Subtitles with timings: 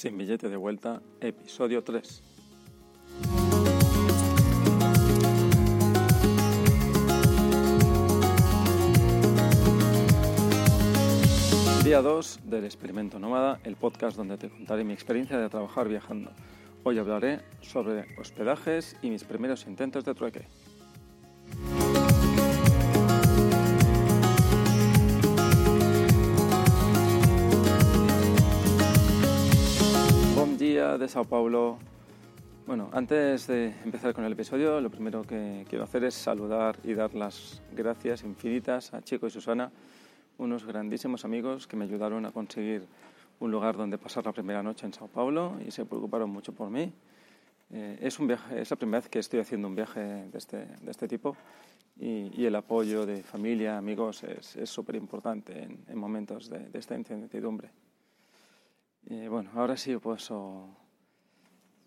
[0.00, 2.22] Sin billete de vuelta, episodio 3.
[11.84, 16.30] Día 2 del Experimento Nómada, el podcast donde te contaré mi experiencia de trabajar viajando.
[16.82, 20.46] Hoy hablaré sobre hospedajes y mis primeros intentos de trueque.
[30.80, 31.76] De Sao Paulo.
[32.66, 36.94] Bueno, antes de empezar con el episodio, lo primero que quiero hacer es saludar y
[36.94, 39.70] dar las gracias infinitas a Chico y Susana,
[40.38, 42.86] unos grandísimos amigos que me ayudaron a conseguir
[43.40, 46.70] un lugar donde pasar la primera noche en Sao Paulo y se preocuparon mucho por
[46.70, 46.90] mí.
[47.70, 50.66] Eh, es, un viaje, es la primera vez que estoy haciendo un viaje de este,
[50.88, 51.36] este tipo
[51.98, 56.96] y, el apoyo de familia, amigos es súper importante en, en, momentos de, de, esta
[56.96, 57.68] incertidumbre.
[59.08, 60.68] Eh, bueno, ahora sí paso,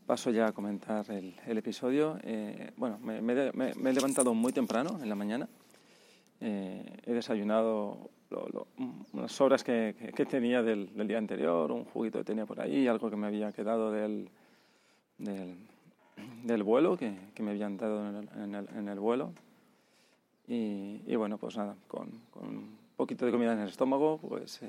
[0.05, 2.17] paso ya a comentar el, episodio.
[2.23, 5.47] Eh, bueno, me, me, me, he levantado muy temprano en la mañana.
[6.41, 8.67] Eh, he desayunado lo, lo,
[9.13, 12.87] unas horas que, que, que tenía del, día anterior, un juguito que tenía por ahí,
[12.87, 14.29] algo que me había quedado del,
[15.17, 19.31] del, vuelo, que, me habían dado en el, en el, en el vuelo.
[20.47, 24.59] Y, y, bueno, pues nada, con, con, un poquito de comida en el estómago, pues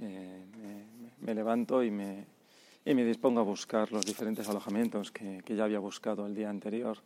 [0.00, 2.26] eh, me, me, levanto y me,
[2.84, 6.50] y me dispongo a buscar los diferentes alojamientos que, que ya había buscado el día
[6.50, 6.98] anterior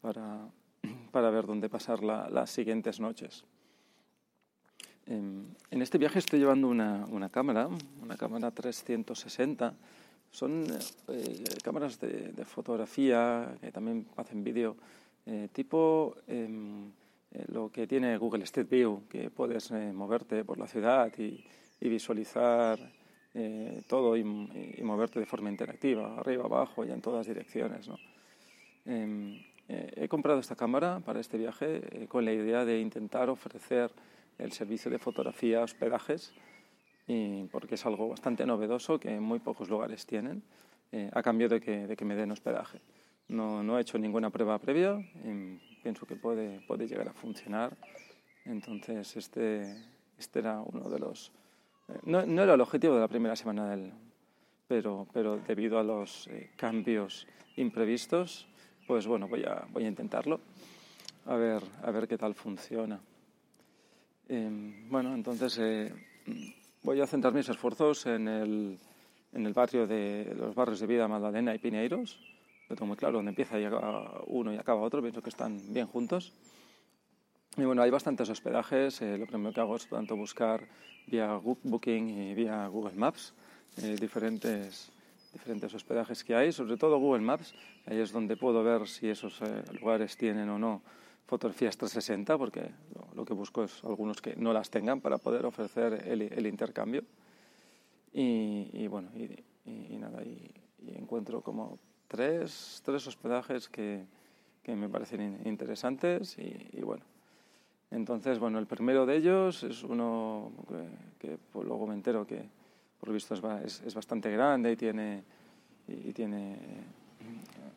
[0.00, 0.48] para,
[1.12, 3.44] para ver dónde pasar la, las siguientes noches.
[5.06, 7.68] En, en este viaje estoy llevando una, una cámara,
[8.02, 9.74] una cámara 360.
[10.30, 10.64] Son
[11.08, 14.76] eh, cámaras de, de, fotografía que también hacen vídeo,
[15.26, 16.16] eh, tipo
[17.34, 21.44] eh, lo que tiene Google Street View, que puedes eh, moverte por la ciudad y,
[21.84, 22.78] y visualizar
[23.34, 27.88] eh, todo y, y, moverte de forma interactiva, arriba, abajo y en todas direcciones.
[27.88, 27.98] ¿no?
[29.68, 33.90] Eh, he comprado esta cámara para este viaje eh, con la idea de intentar ofrecer
[34.38, 36.34] el servicio de fotografía a hospedajes,
[37.06, 40.42] y porque es algo bastante novedoso que muy pocos lugares tienen,
[40.92, 42.80] eh, a cambio de que, de que, me den hospedaje.
[43.28, 47.76] No, no, he hecho ninguna prueba previa, y pienso que puede, puede llegar a funcionar.
[48.44, 49.62] Entonces, este,
[50.18, 51.32] este era uno de los...
[52.04, 53.92] No, no, era el objetivo de la primera semana del...
[54.66, 58.46] Pero, pero debido a los eh, cambios imprevistos,
[58.86, 60.40] pues bueno, voy a, voy a intentarlo,
[61.26, 62.98] a ver, a ver qué tal funciona.
[64.28, 65.92] Eh, bueno, entonces eh,
[66.82, 68.78] voy a centrar mis esfuerzos en el,
[69.34, 72.18] en el barrio de los barrios de Vida Magdalena y Pineiros.
[72.68, 75.60] Lo tengo muy claro, donde empieza y acaba uno y acaba otro, pienso que están
[75.74, 76.32] bien juntos.
[77.56, 79.00] Y bueno, hay bastantes hospedajes.
[79.02, 80.66] Eh, lo primero que hago es tanto buscar
[81.06, 83.32] vía Booking y vía Google Maps
[83.82, 84.90] eh, diferentes,
[85.32, 87.54] diferentes hospedajes que hay, sobre todo Google Maps.
[87.86, 90.82] Ahí es donde puedo ver si esos eh, lugares tienen o no
[91.26, 95.46] fotografías 360, porque lo, lo, que busco es algunos que no las tengan para poder
[95.46, 97.02] ofrecer el, el intercambio.
[98.12, 100.50] Y, y, bueno, y, y nada, y,
[100.86, 101.78] encuentro como
[102.08, 104.04] tres, tres hospedajes que,
[104.62, 107.04] que me parecen interesantes y, bueno.
[107.90, 112.44] Entonces, bueno, el primero de ellos es uno que, que pues, luego me entero que
[112.98, 115.22] por lo visto es, es, bastante grande y tiene,
[115.86, 116.56] y, tiene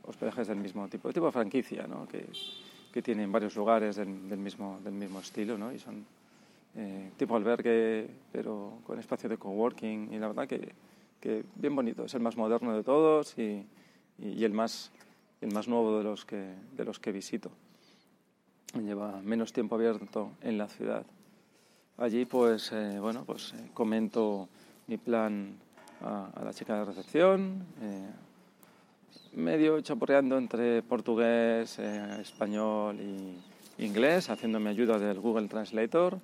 [0.04, 2.08] hospedajes del mismo tipo, tipo franquicia, ¿no?
[2.08, 2.26] que,
[2.94, 5.74] que tienen varios lugares del, del, mismo, del mismo estilo, ¿no?
[5.74, 6.06] Y son
[6.78, 10.14] eh, tipo albergue, pero con espacio de coworking.
[10.14, 10.74] Y la verdad que,
[11.20, 12.06] que bien bonito.
[12.06, 13.66] Es el más moderno de todos y,
[14.20, 14.92] y, y el, más,
[15.42, 17.52] el más nuevo de los que, de los que visito.
[18.86, 21.06] Lleva menos tiempo abierto en la ciudad.
[21.98, 24.50] Allí, pues, eh, bueno, pues eh, comento
[24.88, 25.58] mi plan
[26.02, 27.66] a, a, la chica de recepción.
[27.82, 28.10] Eh,
[29.34, 36.20] medio chaporreando entre portugués, eh, español y inglés, haciéndome ayuda del Google Translator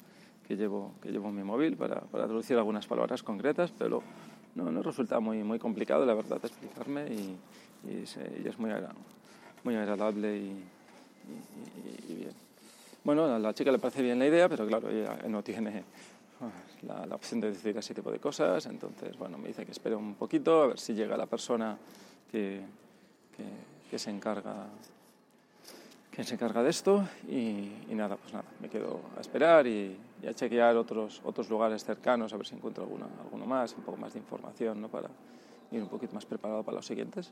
[0.48, 4.04] que llevo, que llevo en mi móvil para, para traducir algunas palabras concretas, pero
[4.56, 7.38] no, no resulta muy, muy complicado, la verdad, explicarme y,
[7.90, 8.72] y, se, y es muy,
[9.64, 10.64] muy agradable y,
[12.10, 12.34] y, y, bien.
[13.04, 15.84] Bueno, a la chica le parece bien la idea, pero claro, ella no tiene
[16.84, 19.96] la, la opción de decidir ese tipo de cosas, entonces, bueno, me dice que espere
[19.96, 21.78] un poquito a ver si llega la persona
[22.32, 22.62] que,
[23.90, 24.68] que, se encarga
[26.10, 30.28] que se encarga de esto y, nada, pues nada, me quedo a esperar y, y,
[30.28, 33.98] a chequear otros, otros lugares cercanos a ver si encuentro alguna, alguno más, un poco
[33.98, 34.88] más de información ¿no?
[34.88, 35.10] para
[35.72, 37.32] ir un poquito más preparado para los siguientes.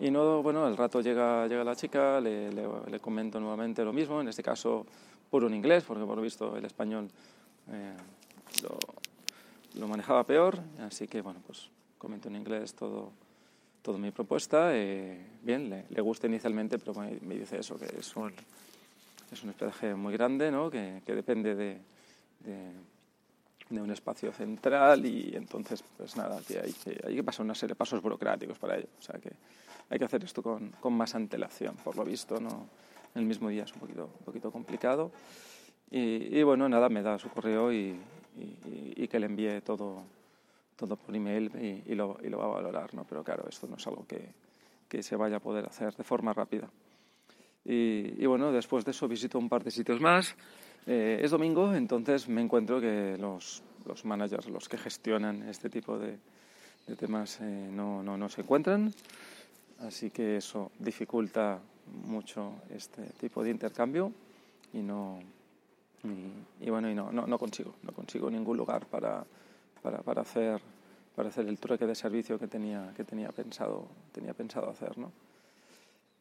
[0.00, 3.92] Y no, bueno, al rato llega, llega la chica, le, le, le, comento nuevamente lo
[3.92, 4.86] mismo, en este caso
[5.30, 7.08] puro en inglés, porque por lo visto el español
[7.70, 7.94] eh,
[8.62, 8.78] lo,
[9.80, 13.12] lo manejaba peor, así que bueno, pues comento en inglés todo,
[13.82, 14.76] toda mi propuesta.
[14.76, 18.32] Eh, bien, le, le, gusta inicialmente, pero me, me, dice eso, que es un,
[19.30, 20.70] es un hospedaje muy grande, ¿no?
[20.70, 21.78] que, que depende de,
[22.40, 22.72] de,
[23.68, 27.54] de, un espacio central y entonces, pues nada, que hay, que hay que pasar una
[27.54, 28.88] serie de pasos burocráticos para ello.
[28.98, 29.32] O sea, que
[29.90, 32.66] hay que hacer esto con, con más antelación, por lo visto, ¿no?
[33.14, 35.10] el mismo día es un poquito, un poquito complicado.
[35.90, 37.94] Y, y, bueno, nada, me da su correo y,
[38.38, 40.02] y, y que le envíe todo,
[40.76, 41.50] todo por email
[41.86, 43.04] y, lo, lo, va a valorar, ¿no?
[43.04, 44.32] Pero claro, esto no es algo que,
[44.88, 46.68] que se vaya a poder hacer de forma rápida.
[47.64, 50.34] Y, bueno, después de eso visito un par de sitios más.
[50.86, 55.96] Eh, es domingo, entonces me encuentro que los, los managers, los que gestionan este tipo
[55.96, 56.18] de,
[56.86, 58.92] de temas, eh, no, no, no se encuentran.
[59.78, 64.12] Así que eso dificulta mucho este tipo de intercambio
[64.72, 65.18] y no
[66.60, 69.24] y, bueno y no, no, no, consigo no consigo ningún lugar para,
[69.82, 70.60] para, para, hacer
[71.14, 75.12] para hacer el trueque de servicio que tenía que tenía pensado tenía pensado hacer no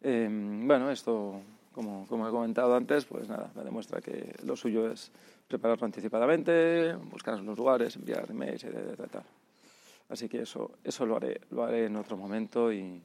[0.02, 1.42] eh, bueno esto
[1.74, 5.12] como, como he comentado antes pues nada me demuestra que lo suyo es
[5.48, 9.24] prepararlo anticipadamente buscar los lugares enviar emails etc, etc.
[10.10, 13.02] así que eso eso lo haré lo haré en otro momento y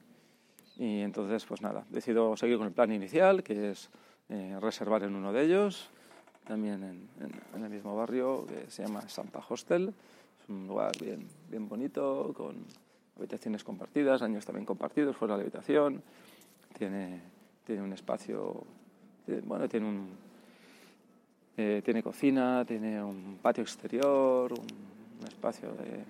[0.79, 3.89] y entonces, pues nada, decido seguir con el plan inicial, que es
[4.29, 5.89] eh, reservar en uno de ellos,
[6.45, 9.89] también en, en, en, el mismo barrio, que se llama Sampa Hostel.
[9.89, 12.57] Es un lugar bien, bien bonito, con
[13.17, 16.03] habitaciones compartidas, años también compartidos fuera de la habitación.
[16.77, 17.21] Tiene,
[17.65, 18.63] tiene un espacio,
[19.25, 20.09] tiene, bueno, tiene un...
[21.59, 24.67] Eh, tiene cocina, tiene un patio exterior, un,
[25.19, 26.03] un espacio de,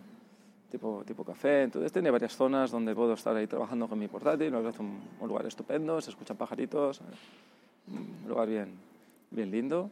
[0.70, 1.64] tipo, tipo café.
[1.64, 4.52] Entonces tiene varias zonas donde puedo estar ahí trabajando con mi portátil.
[4.52, 7.02] Me parece un, lugar estupendo, se escuchan pajaritos,
[7.88, 8.74] un lugar bien,
[9.32, 9.90] bien lindo,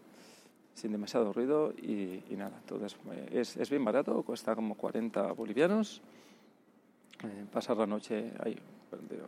[0.73, 2.57] sin demasiado ruido y, nada.
[2.61, 2.97] Entonces
[3.31, 6.01] es, es, bien barato, cuesta como 40 bolivianos.
[7.23, 8.57] Eh, pasar la noche ahí,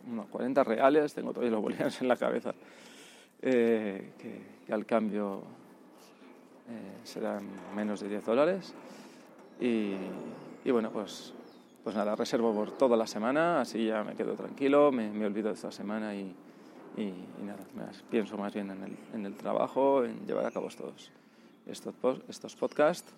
[0.08, 2.54] unos 40 reales, tengo todavía los bolivianos en la cabeza,
[3.42, 5.44] eh, que, al cambio
[6.70, 8.74] eh, serán menos de 10 dólares.
[9.60, 9.94] Y,
[10.66, 11.34] y bueno, pues
[11.88, 15.54] pues nada, reservo por toda la semana, así ya me quedo tranquilo, me, olvido de
[15.54, 16.36] esta semana y,
[16.98, 20.52] y, y nada, más, pienso más bien en el, en el, trabajo, en llevar a
[20.52, 21.14] cabo estos,
[21.66, 21.96] estos,
[22.28, 23.10] estos podcasts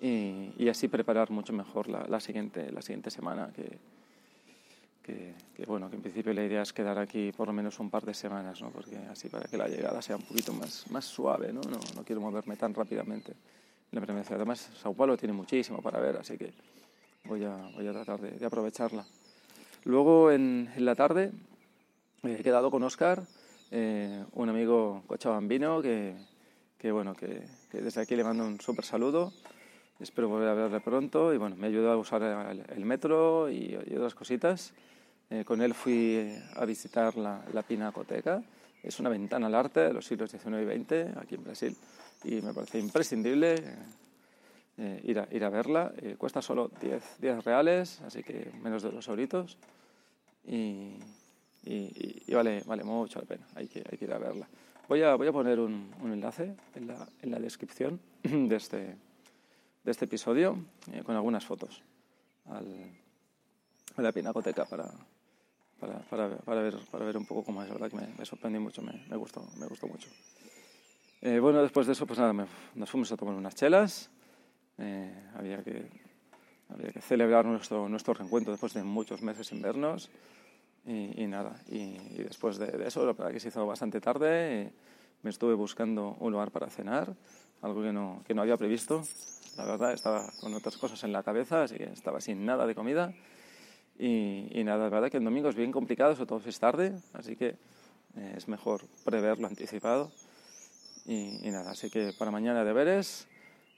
[0.00, 3.78] y, y, así preparar mucho mejor la, la, siguiente, la siguiente semana, que,
[5.54, 8.14] que, bueno, en principio la idea es quedar aquí por lo menos un par de
[8.14, 8.70] semanas, ¿no?
[8.70, 11.60] porque así para que la llegada sea un poquito más, más suave, ¿no?
[11.62, 13.34] No, no quiero moverme tan rápidamente.
[13.90, 16.52] La primera Además, Sao Paulo tiene muchísimo para ver, así que
[17.24, 19.06] voy a, voy a tratar de, aprovecharla.
[19.84, 21.32] Luego en, la tarde
[22.22, 23.22] he quedado con Oscar,
[23.70, 26.14] eh, un amigo cochabambino que,
[26.76, 29.32] que, bueno, que, desde aquí le mando un súper saludo.
[30.00, 33.76] Espero volver a verle pronto y bueno, me ayudó a usar el, el metro y,
[33.86, 34.74] y, otras cositas.
[35.30, 38.42] Eh, con él fui a visitar la, la Pinacoteca.
[38.82, 41.76] Es una ventana al arte de los siglos XIX y XX aquí en Brasil
[42.24, 43.56] y me parece imprescindible
[44.76, 45.92] eh, ir, a, ir a verla.
[45.98, 49.58] Eh, cuesta solo 10, 10 reales, así que menos de dos euritos.
[50.46, 50.94] Y,
[51.64, 54.48] y, y, vale, vale mucho la pena, hay que, hay que ir a verla.
[54.88, 58.78] Voy a, voy a poner un, un enlace en la, en la descripción de este,
[59.84, 60.58] de este episodio
[60.92, 61.82] eh, con algunas fotos
[62.46, 62.66] al,
[63.96, 64.90] a la pinacoteca para,
[65.80, 67.68] para, para, ver, para ver un poco cómo es.
[67.68, 70.08] La verdad que me, me mucho, me, me, gustó, me gustó mucho.
[71.20, 74.10] Eh, bueno, después de eso, pues nada, nos fuimos a tomar unas chelas
[74.78, 75.88] eh, había, que,
[76.68, 80.10] había que celebrar nuestro, nuestro reencuentro después de muchos meses sin vernos.
[80.86, 84.72] Y, nada, y, después de, de, eso, la verdad que se hizo bastante tarde.
[85.22, 87.14] me estuve buscando un lugar para cenar,
[87.60, 89.02] algo que no, que no había previsto.
[89.58, 92.74] La verdad, estaba con otras cosas en la cabeza, así que estaba sin nada de
[92.74, 93.12] comida.
[93.98, 96.94] Y, nada, la verdad que el domingo es bien complicado, sobre todo si es tarde,
[97.14, 97.56] así que
[98.16, 100.10] eh, es mejor preverlo anticipado.
[101.04, 103.26] Y, nada, así que para mañana deberes,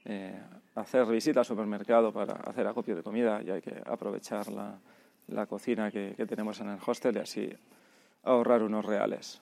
[0.05, 0.39] eh,
[0.75, 4.79] hacer visita al supermercado para hacer acopio de comida y hay que aprovechar la,
[5.29, 7.51] la cocina que, tenemos en el hostel y así
[8.25, 9.41] ahorrar unos reales.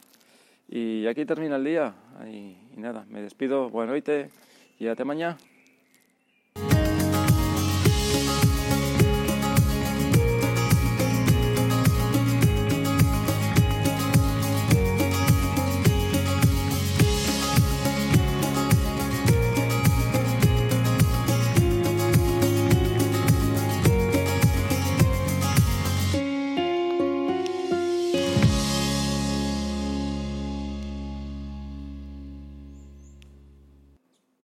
[0.69, 1.95] Y aquí termina el día
[2.27, 4.31] y, y nada, me despido, buena noche
[4.79, 5.39] y hasta mañana.